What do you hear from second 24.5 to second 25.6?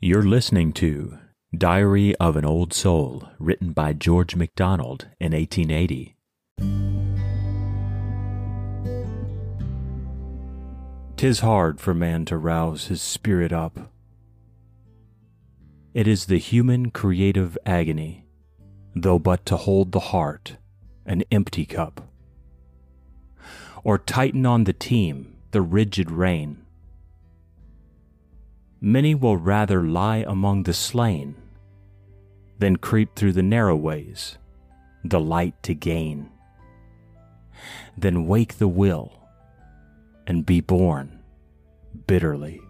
the team the